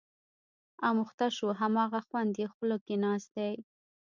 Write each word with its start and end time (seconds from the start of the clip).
اموخته 0.87 1.27
شو، 1.35 1.47
هماغه 1.61 1.99
خوند 2.07 2.33
یې 2.41 2.47
خوله 2.53 2.77
کې 2.85 2.95
ناست 3.03 3.29
دی. 3.37 3.53